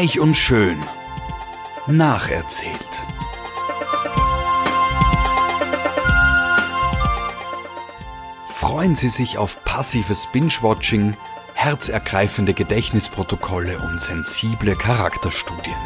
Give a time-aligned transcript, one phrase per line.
[0.00, 0.82] Reich und schön.
[1.86, 2.74] Nacherzählt.
[8.48, 11.14] Freuen Sie sich auf passives Binge-Watching,
[11.52, 15.76] herzergreifende Gedächtnisprotokolle und sensible Charakterstudien.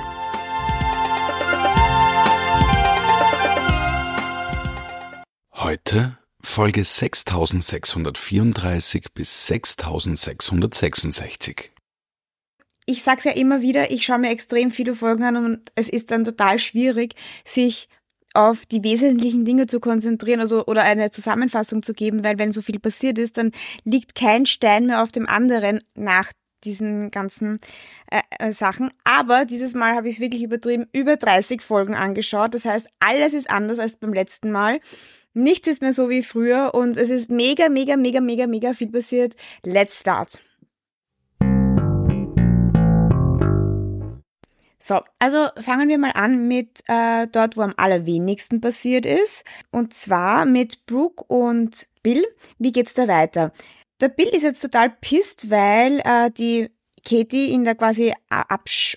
[5.54, 11.73] Heute Folge 6634 bis 6666
[12.86, 16.10] ich sag's ja immer wieder, ich schaue mir extrem viele Folgen an und es ist
[16.10, 17.88] dann total schwierig, sich
[18.34, 22.62] auf die wesentlichen Dinge zu konzentrieren also, oder eine Zusammenfassung zu geben, weil wenn so
[22.62, 23.52] viel passiert ist, dann
[23.84, 26.32] liegt kein Stein mehr auf dem anderen nach
[26.64, 27.60] diesen ganzen
[28.10, 28.90] äh, äh, Sachen.
[29.04, 32.54] Aber dieses Mal habe ich es wirklich übertrieben, über 30 Folgen angeschaut.
[32.54, 34.80] Das heißt, alles ist anders als beim letzten Mal.
[35.34, 38.90] Nichts ist mehr so wie früher und es ist mega, mega, mega, mega, mega viel
[38.90, 39.34] passiert.
[39.64, 40.38] Let's start.
[44.86, 49.42] So, also fangen wir mal an mit äh, dort, wo am allerwenigsten passiert ist.
[49.70, 52.22] Und zwar mit Brooke und Bill.
[52.58, 53.54] Wie geht's da weiter?
[54.02, 56.70] Der Bill ist jetzt total pisst, weil äh, die
[57.02, 58.12] Katie ihn da quasi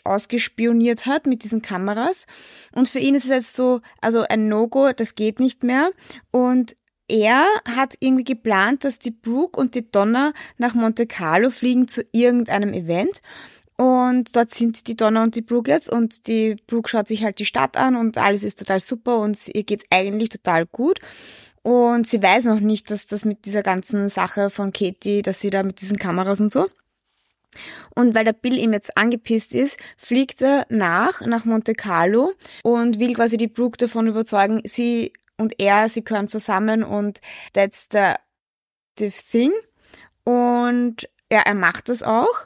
[0.04, 2.28] ausgespioniert hat mit diesen Kameras.
[2.76, 5.92] Und für ihn ist es jetzt so, also ein No-Go, das geht nicht mehr.
[6.32, 6.76] Und
[7.08, 12.04] er hat irgendwie geplant, dass die Brooke und die Donna nach Monte Carlo fliegen zu
[12.12, 13.22] irgendeinem Event.
[13.78, 17.38] Und dort sind die Donna und die Brooke jetzt und die Brooke schaut sich halt
[17.38, 21.00] die Stadt an und alles ist total super und ihr geht's eigentlich total gut.
[21.62, 25.52] Und sie weiß noch nicht, dass das mit dieser ganzen Sache von Katie, dass sie
[25.52, 26.68] da mit diesen Kameras und so.
[27.94, 33.00] Und weil der Bill ihm jetzt angepisst ist, fliegt er nach, nach Monte Carlo und
[33.00, 37.22] will quasi die Brooke davon überzeugen, sie und er, sie gehören zusammen und
[37.54, 38.14] that's the,
[38.98, 39.52] the thing.
[40.24, 42.46] Und ja, er macht das auch.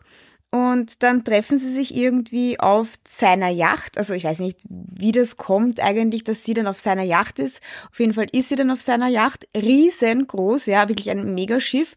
[0.52, 3.98] Und dann treffen sie sich irgendwie auf seiner Yacht.
[3.98, 7.62] Also ich weiß nicht, wie das kommt eigentlich, dass sie dann auf seiner Yacht ist.
[7.90, 9.48] Auf jeden Fall ist sie dann auf seiner Yacht.
[9.56, 11.96] Riesengroß, ja, wirklich ein Megaschiff.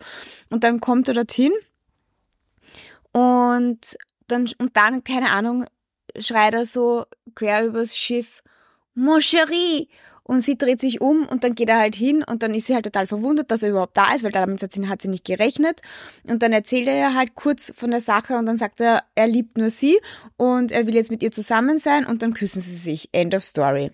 [0.51, 1.53] Und dann kommt er dorthin.
[3.11, 3.97] Und
[4.29, 5.67] dann, und dann, keine Ahnung,
[6.17, 8.41] schreit er so quer übers Schiff,
[8.97, 9.89] Mon chéri!
[10.27, 12.75] Und sie dreht sich um und dann geht er halt hin und dann ist sie
[12.75, 15.25] halt total verwundert, dass er überhaupt da ist, weil damit hat sie, hat sie nicht
[15.25, 15.83] gerechnet.
[16.27, 19.27] Und dann erzählt er ja halt kurz von der Sache und dann sagt er, er
[19.27, 19.99] liebt nur sie
[20.37, 23.11] und er will jetzt mit ihr zusammen sein und dann küssen sie sich.
[23.13, 23.91] End of story.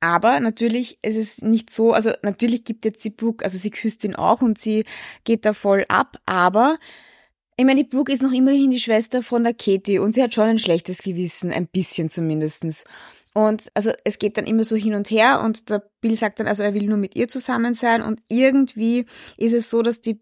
[0.00, 4.02] Aber natürlich ist es nicht so, also natürlich gibt jetzt die Brooke, also sie küsst
[4.02, 4.84] ihn auch und sie
[5.22, 6.78] geht da voll ab, aber
[7.56, 10.34] ich meine, die Brooke ist noch immerhin die Schwester von der Katie und sie hat
[10.34, 12.82] schon ein schlechtes Gewissen, ein bisschen zumindestens.
[13.34, 16.46] Und also es geht dann immer so hin und her und der Bill sagt dann,
[16.46, 19.06] also er will nur mit ihr zusammen sein und irgendwie
[19.38, 20.20] ist es so, dass die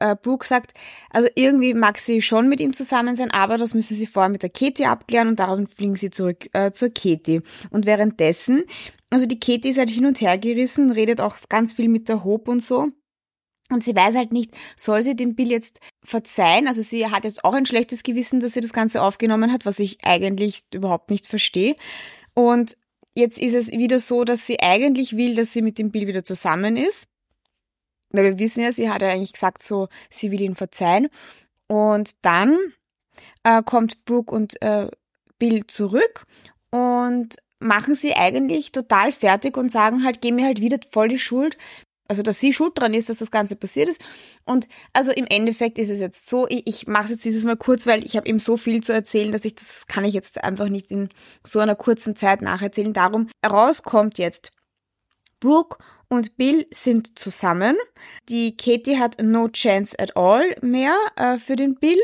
[0.00, 0.72] äh, Brooke sagt,
[1.10, 4.42] also irgendwie mag sie schon mit ihm zusammen sein, aber das müssen sie vorher mit
[4.42, 7.42] der Katie abklären und daraufhin fliegen sie zurück äh, zur Katie.
[7.70, 8.64] Und währenddessen,
[9.10, 12.24] also die Katie ist halt hin und her gerissen redet auch ganz viel mit der
[12.24, 12.88] Hope und so.
[13.70, 16.66] Und sie weiß halt nicht, soll sie dem Bill jetzt verzeihen?
[16.68, 19.78] Also sie hat jetzt auch ein schlechtes Gewissen, dass sie das Ganze aufgenommen hat, was
[19.78, 21.76] ich eigentlich überhaupt nicht verstehe.
[22.38, 22.76] Und
[23.14, 26.22] jetzt ist es wieder so, dass sie eigentlich will, dass sie mit dem Bill wieder
[26.22, 27.08] zusammen ist.
[28.10, 31.08] Weil wir wissen ja, sie hat ja eigentlich gesagt, so, sie will ihn verzeihen.
[31.66, 32.56] Und dann
[33.42, 34.88] äh, kommt Brooke und äh,
[35.40, 36.26] Bill zurück
[36.70, 41.18] und machen sie eigentlich total fertig und sagen halt, geh mir halt wieder voll die
[41.18, 41.58] Schuld,
[42.08, 44.00] also dass sie schuld dran ist, dass das Ganze passiert ist.
[44.44, 47.56] Und also im Endeffekt ist es jetzt so, ich, ich mache es jetzt dieses Mal
[47.56, 50.42] kurz, weil ich habe eben so viel zu erzählen, dass ich das kann ich jetzt
[50.42, 51.10] einfach nicht in
[51.46, 52.94] so einer kurzen Zeit nacherzählen.
[52.94, 54.50] Darum rauskommt jetzt
[55.38, 55.76] Brooke
[56.08, 57.76] und Bill sind zusammen.
[58.28, 62.00] Die Katie hat no chance at all mehr äh, für den Bill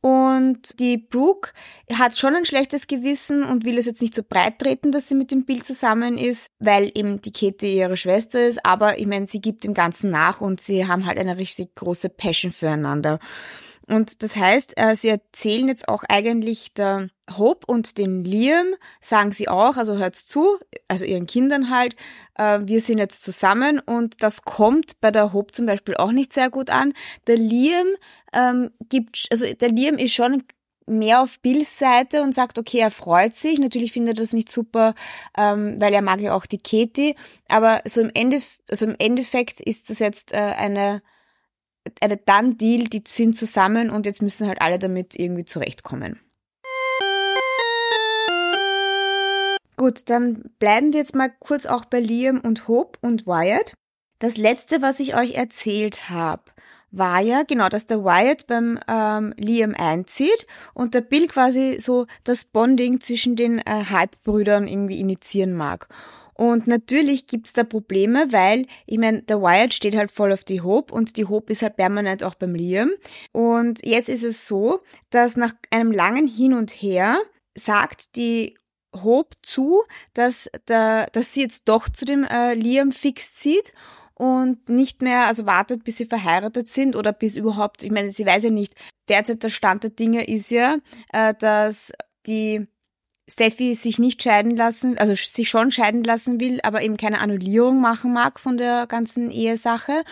[0.00, 1.50] und die Brooke
[1.92, 5.14] hat schon ein schlechtes Gewissen und will es jetzt nicht so breit treten, dass sie
[5.14, 8.64] mit dem Bill zusammen ist, weil eben die Katie ihre Schwester ist.
[8.64, 12.08] Aber ich meine, sie gibt dem Ganzen nach und sie haben halt eine richtig große
[12.08, 13.18] Passion füreinander.
[13.88, 19.30] Und das heißt, äh, sie erzählen jetzt auch eigentlich der Hope und den Liam, sagen
[19.30, 21.94] sie auch, also hört's zu, also ihren Kindern halt,
[22.34, 26.32] äh, wir sind jetzt zusammen und das kommt bei der Hope zum Beispiel auch nicht
[26.32, 26.94] sehr gut an.
[27.28, 27.86] Der Liam
[28.32, 30.42] ähm, gibt, also der Liam ist schon
[30.86, 33.58] mehr auf Bills Seite und sagt, okay, er freut sich.
[33.58, 34.94] Natürlich findet er das nicht super,
[35.36, 37.16] ähm, weil er mag ja auch die Katie.
[37.48, 41.02] Aber so im, Ende, also im Endeffekt ist das jetzt äh, eine
[42.00, 46.20] eine Done-Deal, die sind zusammen und jetzt müssen halt alle damit irgendwie zurechtkommen.
[49.76, 53.74] Gut, dann bleiben wir jetzt mal kurz auch bei Liam und Hope und Wyatt.
[54.18, 56.42] Das letzte, was ich euch erzählt habe,
[56.90, 62.06] war ja genau, dass der Wyatt beim ähm, Liam einzieht und der Bill quasi so
[62.24, 65.88] das Bonding zwischen den äh, Halbbrüdern irgendwie initiieren mag.
[66.36, 70.60] Und natürlich gibt's da Probleme, weil, ich meine, der Wyatt steht halt voll auf die
[70.60, 72.90] Hope und die Hope ist halt permanent auch beim Liam.
[73.32, 74.80] Und jetzt ist es so,
[75.10, 77.18] dass nach einem langen Hin und Her
[77.54, 78.56] sagt die
[78.94, 79.82] Hope zu,
[80.14, 83.72] dass, der, dass sie jetzt doch zu dem äh, Liam fix zieht
[84.14, 88.26] und nicht mehr, also wartet, bis sie verheiratet sind oder bis überhaupt, ich meine, sie
[88.26, 88.74] weiß ja nicht,
[89.08, 90.76] derzeit der Stand der Dinge ist ja,
[91.12, 91.92] äh, dass
[92.26, 92.66] die
[93.28, 97.80] Steffi sich nicht scheiden lassen, also sich schon scheiden lassen will, aber eben keine Annullierung
[97.80, 100.04] machen mag von der ganzen Ehesache.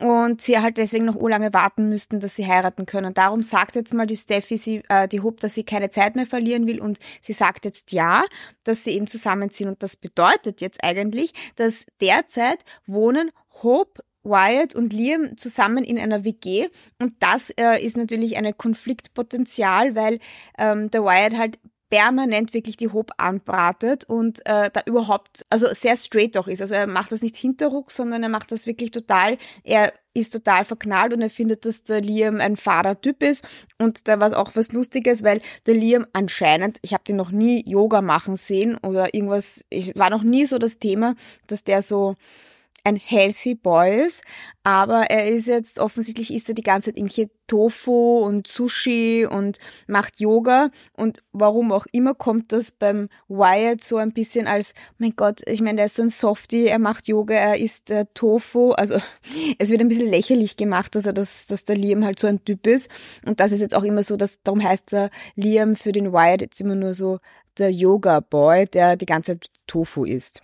[0.00, 3.14] Und sie halt deswegen noch urlange warten müssten, dass sie heiraten können.
[3.14, 6.26] Darum sagt jetzt mal die Steffi, sie, äh, die Hope, dass sie keine Zeit mehr
[6.26, 6.80] verlieren will.
[6.80, 8.22] Und sie sagt jetzt ja,
[8.62, 9.68] dass sie eben zusammenziehen.
[9.68, 16.24] Und das bedeutet jetzt eigentlich, dass derzeit wohnen Hope Wyatt und Liam zusammen in einer
[16.24, 16.68] WG
[16.98, 20.18] und das äh, ist natürlich ein Konfliktpotenzial, weil
[20.58, 21.58] ähm, der Wyatt halt
[21.90, 26.60] permanent wirklich die Hope anbratet und äh, da überhaupt, also sehr straight auch ist.
[26.60, 30.64] Also er macht das nicht hinterruck, sondern er macht das wirklich total, er ist total
[30.64, 33.44] verknallt und er findet, dass der Liam ein Fahrertyp ist.
[33.78, 37.62] Und da war auch was Lustiges, weil der Liam anscheinend, ich habe den noch nie
[37.66, 41.14] Yoga machen sehen oder irgendwas, ich war noch nie so das Thema,
[41.46, 42.14] dass der so
[42.88, 44.22] ein healthy boy ist,
[44.64, 49.58] aber er ist jetzt offensichtlich isst er die ganze Zeit irgendwelche Tofu und Sushi und
[49.86, 55.14] macht Yoga und warum auch immer kommt das beim Wyatt so ein bisschen als mein
[55.16, 58.72] Gott, ich meine, der ist so ein Softie, er macht Yoga, er isst äh, Tofu,
[58.72, 58.98] also
[59.58, 62.44] es wird ein bisschen lächerlich gemacht, dass er das dass der Liam halt so ein
[62.44, 62.90] Typ ist
[63.24, 66.42] und das ist jetzt auch immer so, dass darum heißt der Liam für den Wyatt
[66.42, 67.18] jetzt immer nur so
[67.58, 70.40] der Yoga Boy, der die ganze Zeit Tofu isst.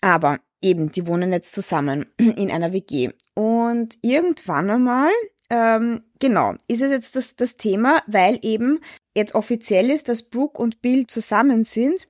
[0.00, 3.10] Aber eben, die wohnen jetzt zusammen in einer WG.
[3.34, 5.10] Und irgendwann einmal,
[5.48, 8.80] ähm, genau, ist es jetzt das, das Thema, weil eben
[9.14, 12.08] jetzt offiziell ist, dass Brooke und Bill zusammen sind,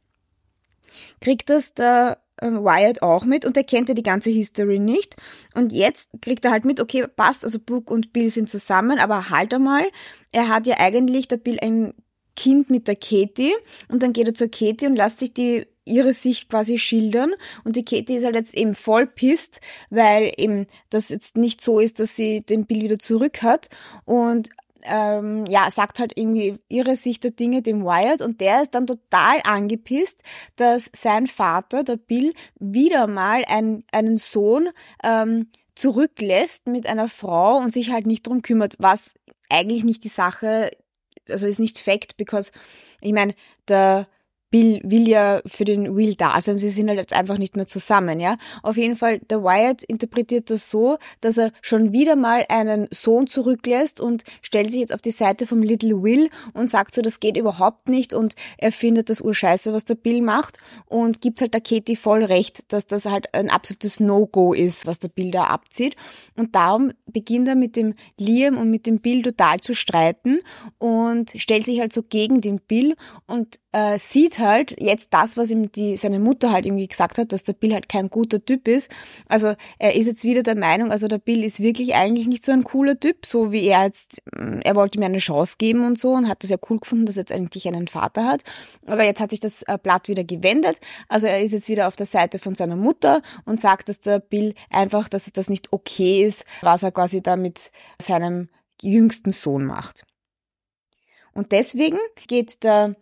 [1.20, 5.16] kriegt das der ähm, Wyatt auch mit und er kennt ja die ganze History nicht.
[5.54, 9.30] Und jetzt kriegt er halt mit, okay, passt, also Brooke und Bill sind zusammen, aber
[9.30, 9.84] halt einmal,
[10.32, 11.94] er hat ja eigentlich, der Bill, ein
[12.36, 13.54] Kind mit der Katie
[13.88, 17.32] und dann geht er zur Katie und lässt sich die ihre Sicht quasi schildern.
[17.64, 21.80] Und die Katie ist halt jetzt eben voll pisst, weil eben das jetzt nicht so
[21.80, 23.68] ist, dass sie den Bill wieder zurück hat.
[24.04, 24.50] Und
[24.82, 28.86] ähm, ja, sagt halt irgendwie ihre Sicht der Dinge dem Wyatt und der ist dann
[28.86, 30.22] total angepisst,
[30.56, 34.68] dass sein Vater, der Bill, wieder mal ein, einen Sohn
[35.02, 39.14] ähm, zurücklässt mit einer Frau und sich halt nicht drum kümmert, was
[39.48, 40.70] eigentlich nicht die Sache,
[41.28, 42.52] also ist nicht Fact, because
[43.00, 43.34] ich meine,
[43.68, 44.08] der
[44.56, 47.66] Bill will ja für den Will da sein, sie sind halt jetzt einfach nicht mehr
[47.66, 48.38] zusammen, ja.
[48.62, 53.26] Auf jeden Fall, der Wyatt interpretiert das so, dass er schon wieder mal einen Sohn
[53.26, 57.20] zurücklässt und stellt sich jetzt auf die Seite vom Little Will und sagt so, das
[57.20, 60.56] geht überhaupt nicht und er findet das urscheiße, was der Bill macht
[60.86, 65.00] und gibt halt der Katie voll recht, dass das halt ein absolutes No-Go ist, was
[65.00, 65.96] der Bill da abzieht
[66.34, 70.40] und darum beginnt er mit dem Liam und mit dem Bill total zu streiten
[70.78, 72.94] und stellt sich halt so gegen den Bill
[73.26, 77.30] und äh, sieht halt jetzt das, was ihm die, seine Mutter halt irgendwie gesagt hat,
[77.30, 78.90] dass der Bill halt kein guter Typ ist.
[79.28, 82.52] Also er ist jetzt wieder der Meinung, also der Bill ist wirklich eigentlich nicht so
[82.52, 85.98] ein cooler Typ, so wie er jetzt, mm, er wollte mir eine Chance geben und
[85.98, 88.44] so und hat das ja cool gefunden, dass er jetzt eigentlich einen Vater hat.
[88.86, 90.78] Aber jetzt hat sich das äh, Blatt wieder gewendet.
[91.08, 94.20] Also er ist jetzt wieder auf der Seite von seiner Mutter und sagt, dass der
[94.20, 98.48] Bill einfach, dass das nicht okay ist, was er quasi da mit seinem
[98.80, 100.04] jüngsten Sohn macht.
[101.34, 102.96] Und deswegen geht der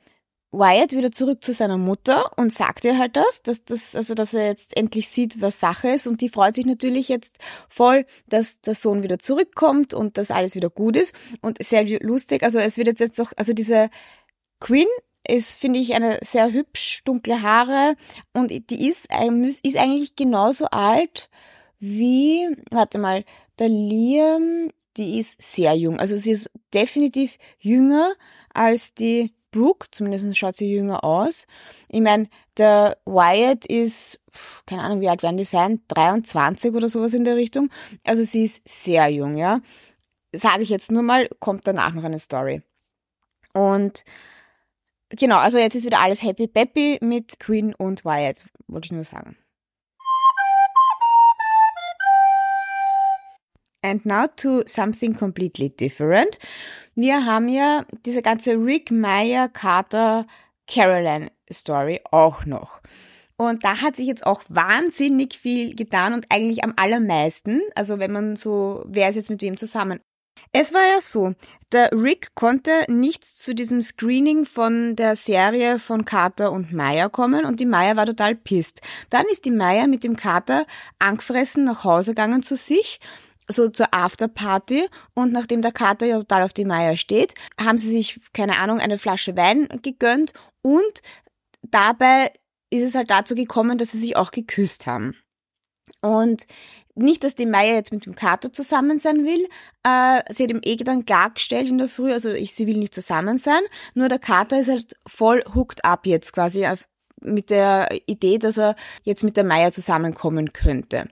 [0.59, 4.35] Wyatt wieder zurück zu seiner Mutter und sagt ihr halt das, dass das, also dass
[4.35, 7.37] er jetzt endlich sieht, was Sache ist und die freut sich natürlich jetzt
[7.69, 12.43] voll, dass der Sohn wieder zurückkommt und dass alles wieder gut ist und sehr lustig.
[12.43, 13.91] Also es wird jetzt jetzt auch, also diese
[14.61, 14.87] Queen
[15.27, 17.97] ist, finde ich, eine sehr hübsch, dunkle Haare
[18.33, 19.09] und die ist,
[19.63, 21.29] ist eigentlich genauso alt
[21.79, 23.25] wie, warte mal,
[23.59, 25.99] der Liam, die ist sehr jung.
[25.99, 28.15] Also sie ist definitiv jünger
[28.53, 31.47] als die Brooke, zumindest schaut sie jünger aus.
[31.89, 34.21] Ich meine, der Wyatt ist,
[34.67, 37.71] keine Ahnung, wie alt werden die sein, 23 oder sowas in der Richtung.
[38.03, 39.61] Also sie ist sehr jung, ja.
[40.33, 42.63] Sage ich jetzt nur mal, kommt danach noch eine Story.
[43.53, 44.05] Und
[45.11, 49.05] genau, also jetzt ist wieder alles happy peppy mit Queen und Wyatt, wollte ich nur
[49.05, 49.37] sagen.
[53.85, 56.39] And now to something completely different.
[56.95, 60.27] Wir haben ja diese ganze Rick Meyer Carter
[60.67, 62.81] Caroline Story auch noch.
[63.37, 67.61] Und da hat sich jetzt auch wahnsinnig viel getan und eigentlich am allermeisten.
[67.75, 70.01] Also wenn man so, wer ist jetzt mit wem zusammen?
[70.53, 71.35] Es war ja so,
[71.73, 77.45] der Rick konnte nicht zu diesem Screening von der Serie von Carter und Maya kommen
[77.45, 78.81] und die Maya war total pisst.
[79.11, 80.65] Dann ist die Maya mit dem Carter
[80.99, 82.99] angefressen nach Hause gegangen zu sich
[83.49, 87.91] so zur Afterparty und nachdem der Kater ja total auf die Meier steht, haben sie
[87.91, 90.33] sich, keine Ahnung, eine Flasche Wein gegönnt
[90.63, 91.03] und
[91.63, 92.33] dabei
[92.71, 95.15] ist es halt dazu gekommen, dass sie sich auch geküsst haben.
[96.01, 96.47] Und
[96.97, 99.49] nicht, dass die Meier jetzt mit dem Kater zusammen sein will.
[99.83, 102.95] Äh, sie hat ihm eh dann klargestellt in der Früh, also ich, sie will nicht
[102.95, 103.61] zusammen sein.
[103.95, 106.89] Nur der Kater ist halt voll hooked up jetzt quasi auf,
[107.21, 111.09] mit der Idee, dass er jetzt mit der Meier zusammenkommen könnte.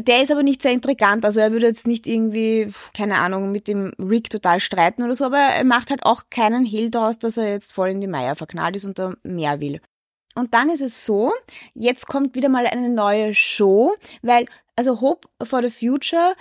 [0.00, 3.68] Der ist aber nicht sehr intrigant, also er würde jetzt nicht irgendwie, keine Ahnung, mit
[3.68, 7.36] dem Rick total streiten oder so, aber er macht halt auch keinen Hehl daraus, dass
[7.36, 9.80] er jetzt voll in die Meier verknallt ist und da mehr will.
[10.34, 11.32] Und dann ist es so,
[11.74, 16.34] jetzt kommt wieder mal eine neue Show, weil, also Hope for the Future,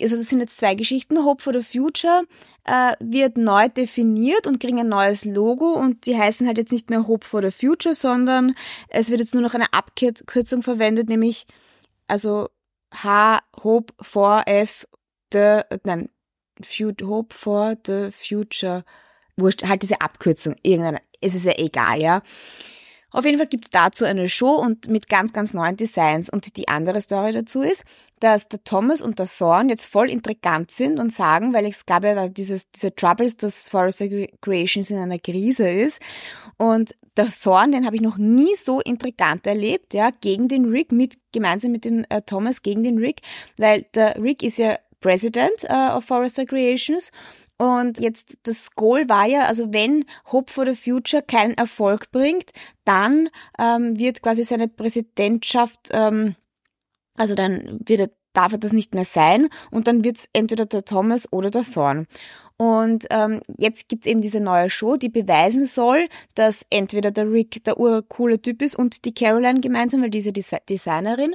[0.00, 2.24] also das sind jetzt zwei Geschichten, Hope for the Future
[2.64, 6.88] äh, wird neu definiert und kriegen ein neues Logo und die heißen halt jetzt nicht
[6.88, 8.54] mehr Hope for the Future, sondern
[8.88, 11.46] es wird jetzt nur noch eine Abkürzung verwendet, nämlich,
[12.08, 12.48] also
[12.92, 14.86] H, Hope for F,
[15.32, 16.08] the, nein,
[17.02, 18.84] Hope for the Future.
[19.36, 22.22] Wurscht, halt diese Abkürzung, irgendeine, es ist ja egal, ja.
[23.16, 26.28] Auf jeden Fall gibt es dazu eine Show und mit ganz, ganz neuen Designs.
[26.28, 27.82] Und die andere Story dazu ist,
[28.20, 32.04] dass der Thomas und der Thorn jetzt voll intrigant sind und sagen, weil es gab
[32.04, 34.04] ja da dieses, diese Troubles, dass Forest
[34.42, 35.98] Creations in einer Krise ist.
[36.58, 40.92] Und der Thorn, den habe ich noch nie so intrigant erlebt, ja, gegen den Rick,
[40.92, 43.22] mit, gemeinsam mit dem äh, Thomas gegen den Rick,
[43.56, 47.10] weil der Rick ist ja President äh, of Forest Creations
[47.58, 52.50] und jetzt das Goal war ja, also wenn Hope for the Future keinen Erfolg bringt,
[52.84, 56.36] dann ähm, wird quasi seine Präsidentschaft, ähm,
[57.14, 60.66] also dann wird er, darf er das nicht mehr sein und dann wird es entweder
[60.66, 62.06] der Thomas oder der Thorn.
[62.58, 67.64] Und ähm, jetzt gibt's eben diese neue Show, die beweisen soll, dass entweder der Rick
[67.64, 71.34] der urcoole Typ ist und die Caroline gemeinsam, weil diese Designerin,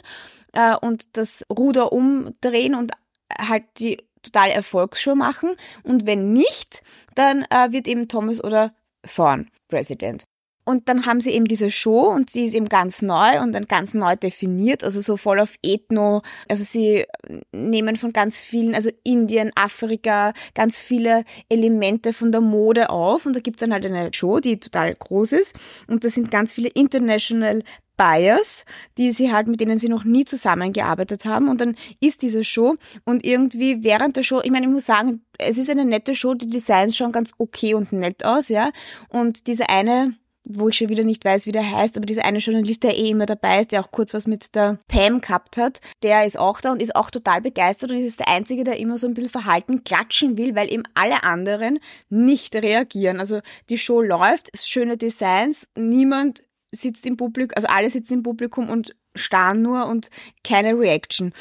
[0.53, 2.91] äh, und das Ruder umdrehen und
[3.39, 5.55] halt die total Erfolgsshow machen.
[5.83, 6.83] Und wenn nicht,
[7.15, 8.73] dann äh, wird eben Thomas oder
[9.03, 10.25] Thorn Präsident.
[10.63, 13.65] Und dann haben sie eben diese Show und sie ist eben ganz neu und dann
[13.65, 16.21] ganz neu definiert, also so voll auf Ethno.
[16.49, 17.05] Also sie
[17.51, 23.35] nehmen von ganz vielen, also Indien, Afrika, ganz viele Elemente von der Mode auf und
[23.35, 25.55] da gibt's dann halt eine Show, die total groß ist
[25.87, 27.63] und da sind ganz viele International
[28.01, 28.65] Buyers,
[28.97, 31.49] die sie halt, mit denen sie noch nie zusammengearbeitet haben.
[31.49, 35.23] Und dann ist diese Show und irgendwie während der Show, ich meine, ich muss sagen,
[35.37, 38.71] es ist eine nette Show, die Designs schauen ganz okay und nett aus, ja.
[39.09, 42.39] Und diese eine, wo ich schon wieder nicht weiß, wie der heißt, aber dieser eine
[42.39, 45.81] Journalist, der eh immer dabei ist, der auch kurz was mit der Pam gehabt hat,
[46.03, 48.97] der ist auch da und ist auch total begeistert und ist der Einzige, der immer
[48.97, 51.79] so ein bisschen verhalten klatschen will, weil eben alle anderen
[52.09, 53.19] nicht reagieren.
[53.19, 58.69] Also die Show läuft, schöne Designs, niemand sitzt im Publikum, also alle sitzen im Publikum
[58.69, 60.09] und starren nur und
[60.43, 61.33] keine Reaction.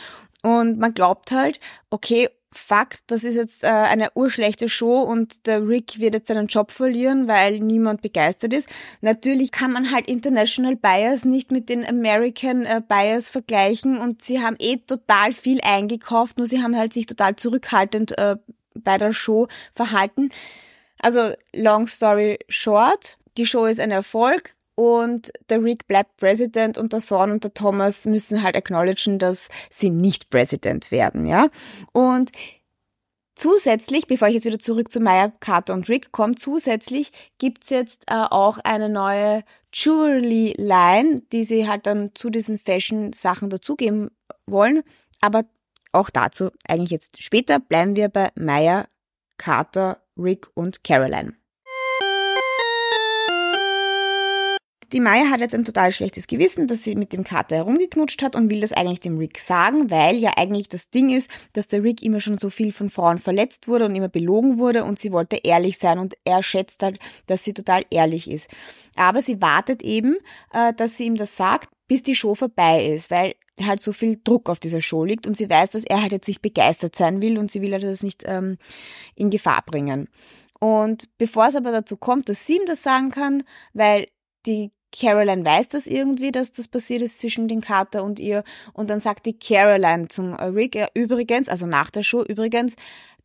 [0.42, 5.68] Und man glaubt halt, okay, Fakt, das ist jetzt äh, eine urschlechte Show und der
[5.68, 8.68] Rick wird jetzt seinen Job verlieren, weil niemand begeistert ist.
[9.02, 14.42] Natürlich kann man halt International Buyers nicht mit den American äh, Buyers vergleichen und sie
[14.42, 18.36] haben eh total viel eingekauft, nur sie haben halt sich total zurückhaltend äh,
[18.74, 20.30] bei der Show verhalten.
[20.98, 26.94] Also long story short, die Show ist ein Erfolg und der Rick bleibt President und
[26.94, 31.48] der Thorn und der Thomas müssen halt acknowledgen, dass sie nicht President werden, ja.
[31.92, 32.32] Und
[33.36, 38.02] Zusätzlich, bevor ich jetzt wieder zurück zu Maya, Carter und Rick komme, zusätzlich gibt's jetzt
[38.10, 44.10] äh, auch eine neue Jewelry-Line, die sie halt dann zu diesen Fashion-Sachen dazugeben
[44.44, 44.82] wollen.
[45.22, 45.44] Aber
[45.92, 48.86] auch dazu eigentlich jetzt später bleiben wir bei Maya,
[49.38, 51.39] Carter, Rick und Caroline.
[54.92, 58.34] Die Maya hat jetzt ein total schlechtes Gewissen, dass sie mit dem Kater herumgeknutscht hat
[58.34, 61.82] und will das eigentlich dem Rick sagen, weil ja eigentlich das Ding ist, dass der
[61.82, 65.12] Rick immer schon so viel von Frauen verletzt wurde und immer belogen wurde und sie
[65.12, 68.50] wollte ehrlich sein und er schätzt halt, dass sie total ehrlich ist.
[68.96, 70.16] Aber sie wartet eben,
[70.52, 74.20] äh, dass sie ihm das sagt, bis die Show vorbei ist, weil halt so viel
[74.22, 77.22] Druck auf dieser Show liegt und sie weiß, dass er halt jetzt nicht begeistert sein
[77.22, 78.58] will und sie will halt das nicht ähm,
[79.14, 80.08] in Gefahr bringen.
[80.60, 84.06] Und bevor es aber dazu kommt, dass sie ihm das sagen kann, weil
[84.46, 88.42] die Caroline weiß das irgendwie, dass das passiert ist zwischen den Carter und ihr.
[88.72, 92.74] Und dann sagt die Caroline zum Rick, ja, übrigens, also nach der Show übrigens,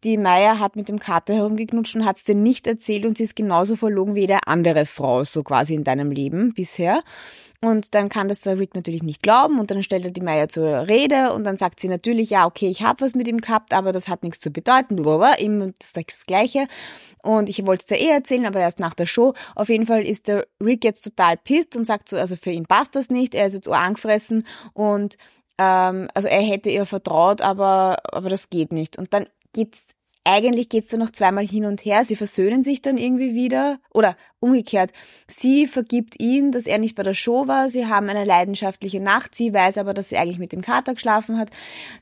[0.06, 3.24] die Maya hat mit dem Kater herumgeknutscht und hat es dir nicht erzählt und sie
[3.24, 7.04] ist genauso verlogen wie jede andere Frau, so quasi in deinem Leben bisher.
[7.62, 10.48] Und dann kann das der Rick natürlich nicht glauben und dann stellt er die Maya
[10.48, 13.74] zur Rede und dann sagt sie natürlich, ja, okay, ich habe was mit ihm gehabt,
[13.74, 16.68] aber das hat nichts zu bedeuten, blablabla, immer das, Gleiche.
[17.24, 19.34] Und ich wollte es dir eh erzählen, aber erst nach der Show.
[19.56, 22.68] Auf jeden Fall ist der Rick jetzt total pisst und sagt so, also für ihn
[22.68, 25.18] passt das nicht, er ist jetzt angefressen und
[25.58, 28.98] ähm, also er hätte ihr vertraut, aber, aber das geht nicht.
[28.98, 29.86] Und dann geht's
[30.28, 32.04] eigentlich geht's dann noch zweimal hin und her.
[32.04, 33.80] Sie versöhnen sich dann irgendwie wieder.
[33.94, 34.92] Oder umgekehrt,
[35.28, 37.70] sie vergibt ihn, dass er nicht bei der Show war.
[37.70, 39.36] Sie haben eine leidenschaftliche Nacht.
[39.36, 41.52] Sie weiß aber, dass sie eigentlich mit dem Kater geschlafen hat.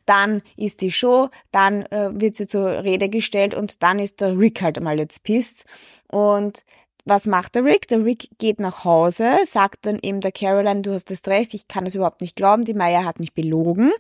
[0.05, 4.39] Dann ist die Show, dann äh, wird sie zur Rede gestellt und dann ist der
[4.39, 5.65] Rick halt mal jetzt pisst.
[6.10, 6.63] Und
[7.03, 7.89] was macht der Rick?
[7.89, 11.67] Der Rick geht nach Hause, sagt dann eben der Caroline, du hast das recht, ich
[11.67, 13.91] kann das überhaupt nicht glauben, die Maya hat mich belogen.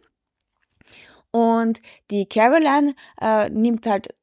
[1.33, 4.15] Und die Caroline äh, nimmt halt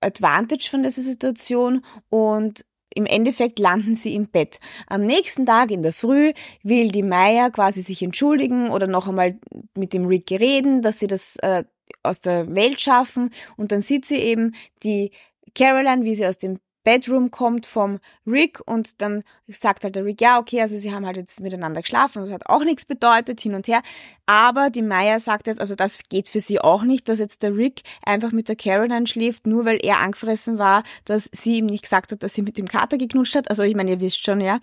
[0.00, 4.60] Advantage von dieser Situation und im Endeffekt landen sie im Bett.
[4.86, 6.32] Am nächsten Tag in der Früh
[6.62, 9.38] will die Maya quasi sich entschuldigen oder noch einmal
[9.76, 11.64] mit dem Rick reden, dass sie das äh,
[12.04, 13.30] aus der Welt schaffen.
[13.56, 15.10] Und dann sieht sie eben die
[15.56, 20.20] Caroline, wie sie aus dem Bedroom kommt vom Rick und dann sagt halt der Rick,
[20.20, 23.54] ja, okay, also sie haben halt jetzt miteinander geschlafen, das hat auch nichts bedeutet, hin
[23.54, 23.82] und her.
[24.26, 27.56] Aber die Maya sagt jetzt, also das geht für sie auch nicht, dass jetzt der
[27.56, 31.82] Rick einfach mit der Caroline schläft, nur weil er angefressen war, dass sie ihm nicht
[31.82, 33.50] gesagt hat, dass sie mit dem Kater geknutscht hat.
[33.50, 34.60] Also ich meine, ihr wisst schon, ja.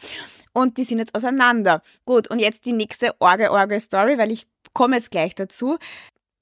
[0.53, 1.81] Und die sind jetzt auseinander.
[2.05, 5.77] Gut, und jetzt die nächste Orgel-Orgel-Story, weil ich komme jetzt gleich dazu.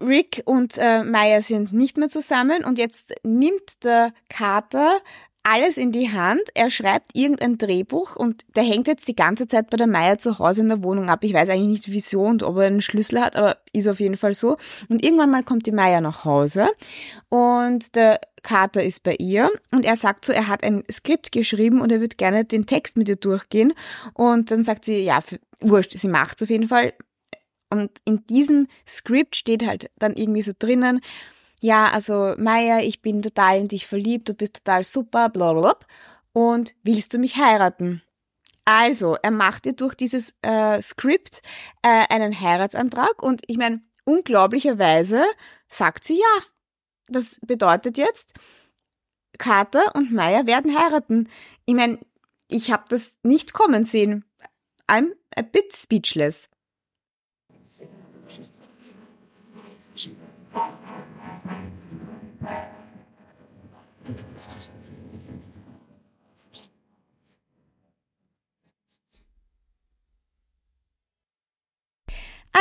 [0.02, 5.00] Rick und äh, Maya sind nicht mehr zusammen und jetzt nimmt der Kater
[5.44, 6.42] alles in die Hand.
[6.54, 10.40] Er schreibt irgendein Drehbuch und der hängt jetzt die ganze Zeit bei der Meier zu
[10.40, 11.24] Hause in der Wohnung ab.
[11.24, 14.18] Ich weiß eigentlich nicht wieso und ob er einen Schlüssel hat, aber ist auf jeden
[14.18, 14.58] Fall so.
[14.90, 16.68] Und irgendwann mal kommt die Meier nach Hause
[17.30, 21.82] und der Kater ist bei ihr und er sagt so, er hat ein Skript geschrieben
[21.82, 23.74] und er würde gerne den Text mit ihr durchgehen.
[24.14, 25.20] Und dann sagt sie, ja,
[25.62, 26.94] wurscht, sie macht's auf jeden Fall.
[27.70, 31.02] Und in diesem Skript steht halt dann irgendwie so drinnen,
[31.60, 35.88] ja, also Maya, ich bin total in dich verliebt, du bist total super, blablabla.
[36.32, 38.02] Und willst du mich heiraten?
[38.66, 41.42] Also, er macht dir durch dieses äh, Skript
[41.82, 45.24] äh, einen Heiratsantrag und ich meine, unglaublicherweise
[45.70, 46.44] sagt sie ja.
[47.08, 48.34] Das bedeutet jetzt,
[49.40, 51.30] Carter und Maya werden heiraten.
[51.66, 52.00] Ich meine,
[52.48, 54.26] ich habe das nicht kommen sehen.
[54.88, 56.50] I'm a bit speechless.
[64.10, 64.79] 嗯，谢谢。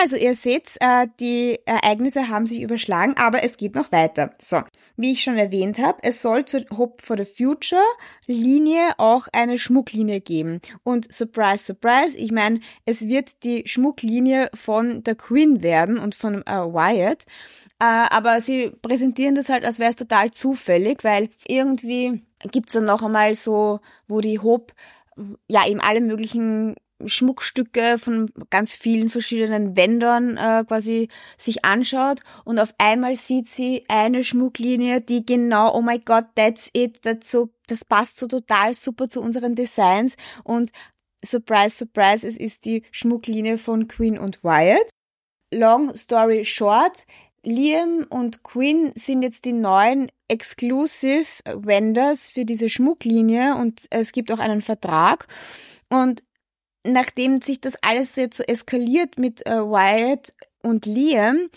[0.00, 4.30] Also ihr seht, äh, die Ereignisse haben sich überschlagen, aber es geht noch weiter.
[4.38, 4.62] So,
[4.96, 7.82] wie ich schon erwähnt habe, es soll zur Hope for the Future
[8.26, 10.60] Linie auch eine Schmucklinie geben.
[10.84, 16.42] Und surprise, surprise, ich meine, es wird die Schmucklinie von der Queen werden und von
[16.46, 17.24] äh, Wyatt.
[17.80, 22.84] Äh, aber sie präsentieren das halt, als wäre es total zufällig, weil irgendwie gibt's dann
[22.84, 24.74] noch einmal so, wo die Hope
[25.48, 32.58] ja eben alle möglichen Schmuckstücke von ganz vielen verschiedenen Vendern äh, quasi sich anschaut und
[32.58, 37.50] auf einmal sieht sie eine Schmucklinie, die genau, oh my God, that's it, that's so,
[37.66, 40.70] das passt so total super zu unseren Designs und
[41.24, 44.90] surprise, surprise, es ist die Schmucklinie von Queen und Wyatt.
[45.50, 47.04] Long story short,
[47.44, 54.30] Liam und Quinn sind jetzt die neuen Exclusive Vendors für diese Schmucklinie und es gibt
[54.32, 55.26] auch einen Vertrag.
[55.88, 56.22] Und
[56.92, 61.48] nachdem sich das alles so jetzt so eskaliert mit äh, Wyatt und Liam,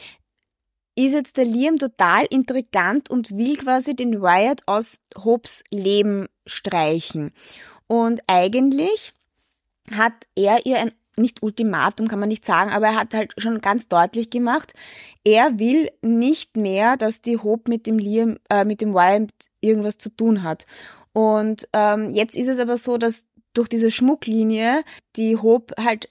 [0.96, 7.32] ist jetzt der Liam total intrigant und will quasi den Wyatt aus Hopes Leben streichen.
[7.88, 9.14] Und eigentlich
[9.92, 13.60] hat er ihr ein nicht Ultimatum kann man nicht sagen, aber er hat halt schon
[13.60, 14.74] ganz deutlich gemacht,
[15.26, 19.98] er will nicht mehr, dass die Hope mit dem Liam, äh, mit dem Wyatt irgendwas
[19.98, 20.66] zu tun hat.
[21.14, 24.84] Und ähm, jetzt ist es aber so, dass durch diese Schmucklinie
[25.16, 26.10] die Hope halt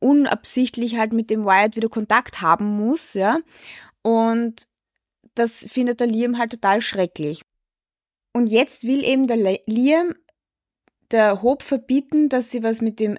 [0.00, 3.38] unabsichtlich halt mit dem Wyatt wieder Kontakt haben muss, ja.
[4.02, 4.66] Und
[5.34, 7.42] das findet der Liam halt total schrecklich.
[8.32, 10.14] Und jetzt will eben der Liam
[11.10, 13.18] der Hope verbieten, dass sie was mit dem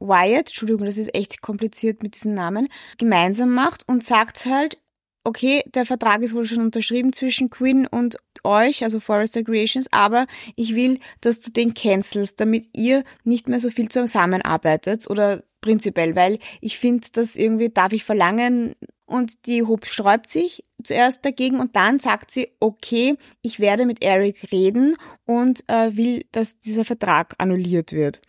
[0.00, 2.68] Wyatt, Entschuldigung, das ist echt kompliziert mit diesem Namen,
[2.98, 4.81] gemeinsam macht und sagt halt,
[5.24, 10.26] okay, der Vertrag ist wohl schon unterschrieben zwischen Quinn und euch, also Forrester Creations, aber
[10.56, 16.16] ich will, dass du den cancelst, damit ihr nicht mehr so viel zusammenarbeitet oder prinzipiell,
[16.16, 18.74] weil ich finde, dass irgendwie darf ich verlangen
[19.06, 24.02] und die Hope sträubt sich zuerst dagegen und dann sagt sie, okay, ich werde mit
[24.02, 28.20] Eric reden und äh, will, dass dieser Vertrag annulliert wird.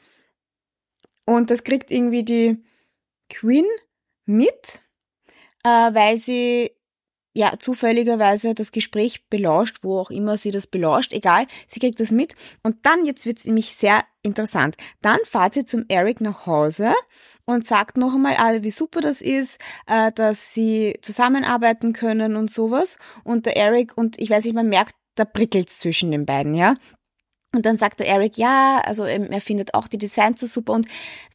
[1.25, 2.63] Und das kriegt irgendwie die
[3.29, 3.65] Queen
[4.25, 4.83] mit,
[5.63, 6.71] äh, weil sie
[7.33, 12.11] ja zufälligerweise das Gespräch belauscht, wo auch immer sie das belauscht, egal, sie kriegt das
[12.11, 14.75] mit und dann jetzt wird's nämlich sehr interessant.
[15.01, 16.93] Dann fahrt sie zum Eric nach Hause
[17.45, 22.51] und sagt noch einmal, ah, wie super das ist, äh, dass sie zusammenarbeiten können und
[22.51, 26.53] sowas und der Eric und ich weiß nicht, man merkt, da prickelt's zwischen den beiden,
[26.53, 26.75] ja.
[27.55, 30.87] Und dann sagt der Eric, ja, also er findet auch die Designs so super und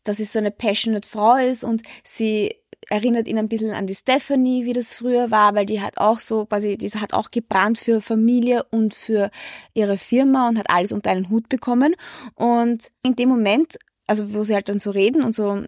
[0.02, 2.56] dass sie so eine passionate Frau ist und sie
[2.90, 6.20] erinnert ihn ein bisschen an die Stephanie, wie das früher war, weil die hat auch
[6.20, 9.30] so quasi, die hat auch gebrannt für Familie und für
[9.74, 11.94] ihre Firma und hat alles unter einen Hut bekommen.
[12.34, 15.64] Und in dem Moment, also wo sie halt dann so reden und so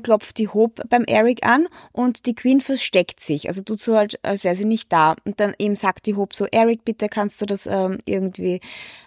[0.00, 3.48] klopft die Hope beim Eric an und die Queen versteckt sich.
[3.48, 5.16] Also tut so halt, als wäre sie nicht da.
[5.24, 8.60] Und dann eben sagt die Hope so, Eric, bitte kannst du das ähm, irgendwie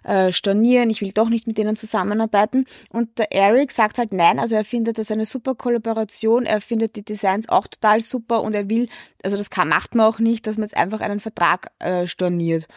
[0.03, 2.65] äh, stornieren, ich will doch nicht mit denen zusammenarbeiten.
[2.89, 6.95] Und der Eric sagt halt nein, also er findet das eine super Kollaboration, er findet
[6.95, 8.89] die Designs auch total super und er will,
[9.23, 12.67] also das kann, macht man auch nicht, dass man jetzt einfach einen Vertrag äh, storniert.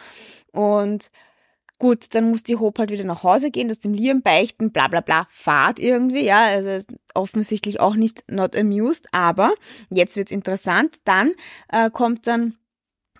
[0.51, 1.09] Und
[1.79, 4.87] Gut, dann muss die Hope halt wieder nach Hause gehen, das dem Liam beichten, bla
[4.87, 9.53] bla bla, fahrt irgendwie, ja, also offensichtlich auch nicht not amused, aber
[9.89, 11.33] jetzt wird's interessant, dann
[11.69, 12.55] äh, kommt dann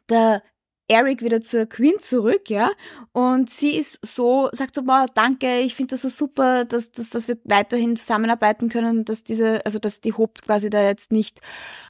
[0.09, 0.41] der
[0.89, 2.71] Eric wieder zur Queen zurück, ja,
[3.11, 7.09] und sie ist so, sagt so, boah, danke, ich finde das so super, dass, dass,
[7.09, 11.41] dass wir weiterhin zusammenarbeiten können, dass diese, also dass die Hope quasi da jetzt nicht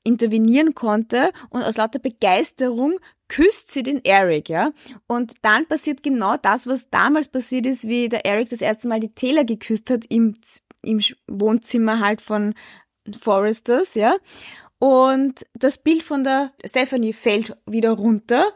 [0.03, 1.31] intervenieren konnte.
[1.51, 2.95] Und aus lauter Begeisterung
[3.27, 4.71] küsst sie den Eric, ja.
[5.07, 8.99] Und dann passiert genau das, was damals passiert ist, wie der Eric das erste Mal
[8.99, 10.33] die Taylor geküsst hat im,
[10.83, 12.53] im Wohnzimmer halt von
[13.19, 14.15] Foresters, ja.
[14.79, 18.53] Und das Bild von der Stephanie fällt wieder runter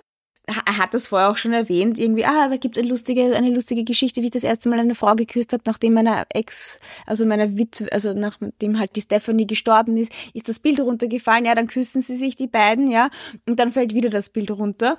[0.66, 3.50] er hat das vorher auch schon erwähnt, irgendwie, ah, da gibt es eine lustige, eine
[3.50, 7.26] lustige Geschichte, wie ich das erste Mal eine Frau geküsst habe, nachdem meiner Ex, also
[7.26, 11.68] meiner Witwe, also nachdem halt die Stephanie gestorben ist, ist das Bild runtergefallen, ja, dann
[11.68, 13.10] küssen sie sich die beiden, ja,
[13.48, 14.98] und dann fällt wieder das Bild runter.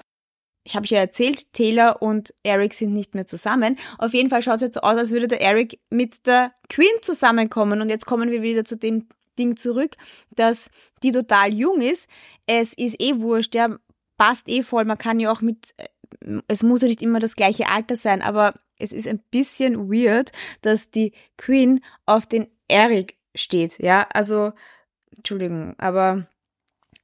[0.65, 3.77] Ich habe ja erzählt, Taylor und Eric sind nicht mehr zusammen.
[3.99, 6.93] Auf jeden Fall schaut es jetzt so aus, als würde der Eric mit der Queen
[7.01, 7.81] zusammenkommen.
[7.81, 9.97] Und jetzt kommen wir wieder zu dem Ding zurück,
[10.31, 10.71] dass
[11.03, 12.09] die total jung ist.
[12.47, 13.77] Es ist eh wurscht, ja,
[14.23, 14.85] passt eh voll.
[14.85, 18.23] Man kann ja auch mit, äh, es muss ja nicht immer das gleiche Alter sein,
[18.23, 20.31] aber es ist ein bisschen weird,
[20.61, 23.81] dass die Queen auf den Eric steht.
[23.81, 24.53] Ja, also,
[25.17, 26.29] Entschuldigung, aber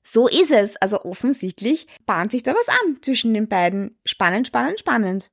[0.00, 0.76] so ist es.
[0.76, 3.98] Also offensichtlich bahnt sich da was an zwischen den beiden.
[4.04, 5.28] Spannend, spannend, spannend.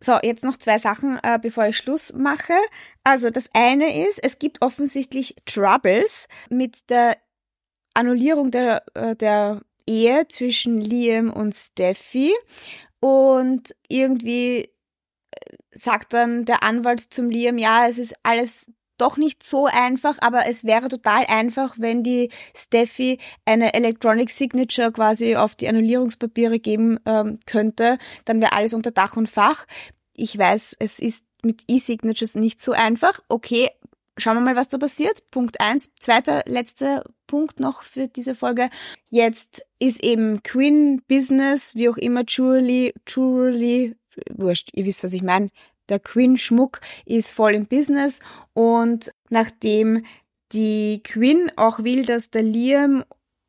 [0.00, 2.54] So, jetzt noch zwei Sachen, äh, bevor ich Schluss mache.
[3.04, 7.18] Also das eine ist, es gibt offensichtlich Troubles mit der
[7.94, 12.32] Annullierung der, äh, der Ehe zwischen Liam und Steffi
[13.00, 19.42] und irgendwie äh, sagt dann der Anwalt zum Liam, ja, es ist alles doch nicht
[19.42, 25.56] so einfach, aber es wäre total einfach, wenn die Steffi eine Electronic Signature quasi auf
[25.56, 29.66] die Annullierungspapiere geben ähm, könnte, dann wäre alles unter Dach und Fach.
[30.14, 33.20] Ich weiß, es ist mit E-Signatures nicht so einfach.
[33.28, 33.70] Okay,
[34.18, 35.30] Schauen wir mal, was da passiert.
[35.30, 35.90] Punkt eins.
[35.98, 38.68] Zweiter, letzter Punkt noch für diese Folge.
[39.08, 43.96] Jetzt ist eben Queen Business, wie auch immer, Jewelry, Jewelry,
[44.34, 45.48] wurscht, ihr wisst, was ich meine.
[45.88, 48.20] Der Queen Schmuck ist voll im Business
[48.52, 50.04] und nachdem
[50.52, 53.02] die Queen auch will, dass der Liam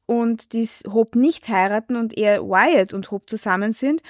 [0.05, 4.01] und die Hope nicht heiraten und eher Wyatt und Hope zusammen sind,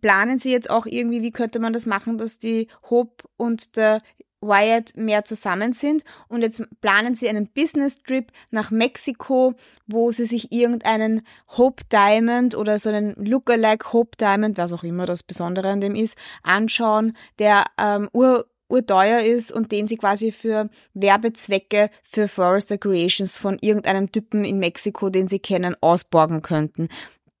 [0.00, 4.02] planen sie jetzt auch irgendwie, wie könnte man das machen, dass die Hope und der
[4.42, 9.54] Wyatt mehr zusammen sind und jetzt planen sie einen Business Trip nach Mexiko,
[9.86, 11.22] wo sie sich irgendeinen
[11.56, 15.94] Hope Diamond oder so einen Lookalike Hope Diamond, was auch immer das Besondere an dem
[15.94, 22.78] ist, anschauen, der ähm, ur urteuer ist und den sie quasi für Werbezwecke für Forester
[22.78, 26.88] Creations von irgendeinem Typen in Mexiko, den sie kennen, ausborgen könnten.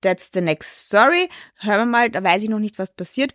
[0.02, 1.28] That's the next story.
[1.56, 3.32] Hören wir mal, da weiß ich noch nicht, was passiert.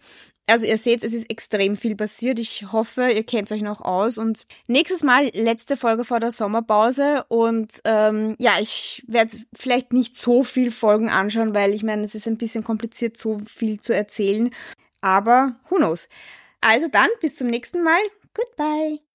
[0.49, 2.39] Also ihr seht, es ist extrem viel passiert.
[2.39, 4.17] Ich hoffe, ihr kennt euch noch aus.
[4.17, 7.25] Und nächstes Mal letzte Folge vor der Sommerpause.
[7.27, 12.15] Und ähm, ja, ich werde vielleicht nicht so viel Folgen anschauen, weil ich meine, es
[12.15, 14.51] ist ein bisschen kompliziert, so viel zu erzählen.
[15.01, 16.07] Aber who knows.
[16.61, 17.99] Also dann, bis zum nächsten Mal.
[18.33, 19.06] Goodbye.